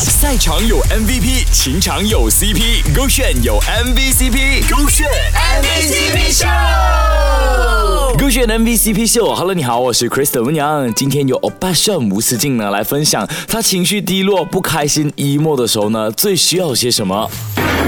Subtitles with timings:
[0.00, 6.46] 赛场有 MVP，情场有 CP，勾选有 MVCp，勾选 MVCp 秀，
[8.16, 9.34] 勾选 MVCp 秀。
[9.34, 10.94] Hello，你好，我是 Crystal 文阳。
[10.94, 17.28] 今天有欧巴炫吴思静呢来分享，他情绪低落、不开心、emo 的时候呢，最需要些什么？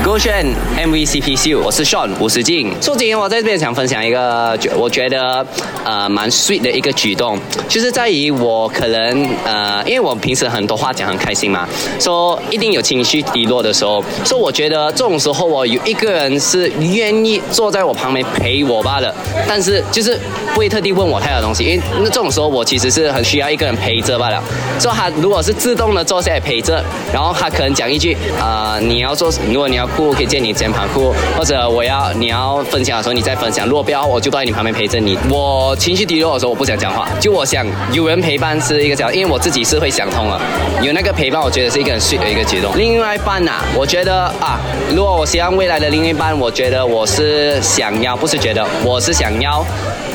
[0.02, 0.46] 勾选
[0.78, 2.74] MVCp 秀，我是 Sean 吴思静。
[2.80, 5.46] 说今天我在这边想分享一个，觉我觉得
[5.84, 7.38] 呃蛮 sweet 的一个举动，
[7.68, 11.68] 就是在于我可能呃，因为我平时很多话讲很开心嘛，
[12.00, 19.14] 说一定有情绪低落的时候，所以我觉得这种时候我有一个人是愿意坐在我旁边陪我罢了，
[19.46, 20.19] 但是就是
[20.55, 24.42] 不会特地问我太多东西，因为那这种时候我其实是很需要一个人陪着罢了。
[24.78, 26.82] 所以他如果是自动的坐下来陪着，
[27.12, 35.18] 然后他可能讲一句啊、你要做，如果你要哭，可以借你肩膀哭，或者我要你要分享的时候你再分享，如果不要，我就在你旁边陪着你。
[35.28, 40.40] 我情绪低落的时候，我不想讲话，就我想有人陪伴是一个讲，因为我自己是会想通了，
[40.82, 42.76] 有那个陪伴，我觉得是一个很 sweet 的一个举动。
[42.76, 44.58] 另外一半呐、我觉得啊，
[44.94, 49.64] 如果我希望未来的另一半，我觉得我是想要，不是觉得，我是想要。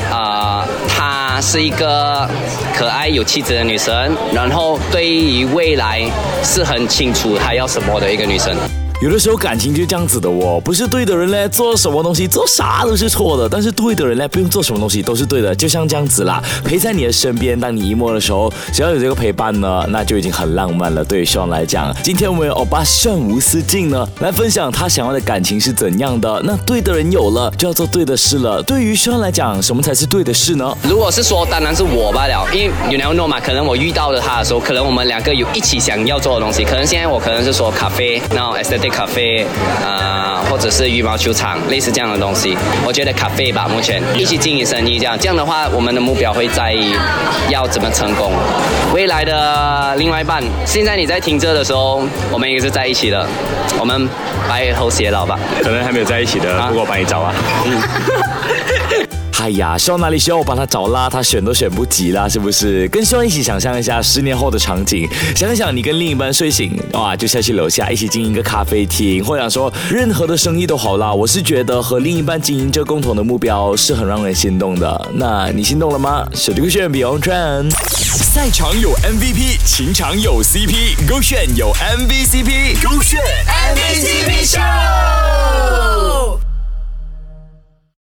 [0.08, 2.28] 啊、她是一个
[2.72, 6.00] 可爱有气质的女生，然后对于未来
[6.44, 8.56] 是很清楚她要什么的一个女生。
[9.02, 15.54] 有的时候感情就这样子的哦，不是对的人呢，做什么东西做啥都是错的；但是对的人呢，不用做什么东西都是对的。
[15.54, 21.04] 就像这样子啦，陪在你的身边，当你 emo 的时候，只要有这个陪伴呢，那就已经很浪漫了。
[21.04, 26.40] 对于 Sean 来讲，今天我们有欧巴 Sean 吴思静呢，来分享他想要的感情是怎样的。
[26.42, 28.62] 那对的人有了，就要做对的事了。
[28.62, 30.74] 对于 Sean 来讲，什么才是对的事呢？
[30.82, 38.54] 如果是说，当然是我罢了，因为 you never know 嘛，可能我遇到了他的时候，可能我们两个有一起想要做的东西，可能现在我可能是说咖啡，那种
[38.88, 39.46] 咖啡，
[39.84, 42.56] 呃，或者是羽毛球场，类似这样的东西。
[42.84, 46.94] 我觉得咖啡吧，目前一起经营生意这样，这样的话，我们的目标会在意
[47.48, 48.32] 要怎么成功。
[48.94, 53.26] 未来的另外一半，现在你在听这的时候，我们也是在一起的，
[53.78, 54.08] 我们
[54.48, 55.38] 白头偕老吧。
[55.62, 57.34] 可能还没有在一起的，啊不过我帮你找啊。
[59.46, 61.08] 哎呀希望哪里需要我帮他找啦？
[61.08, 62.88] 他选都选不及啦，是不是？
[62.88, 71.14] 跟希望一起想象一下十年后的场景，想想你跟另一半睡醒，哇，就下去楼下一起经营一个咖啡厅，或者说任何的生意都好啦。
[71.14, 75.10] 我是觉得和另一半经营这共同的目标是很让人心动的。
[75.14, 76.26] 那你心动了吗？
[76.34, 85.25] 手这个选 Beyond Trend，赛场有 MVP，情场有 CP，勾选有 MVCp，勾选 MVCp 秀。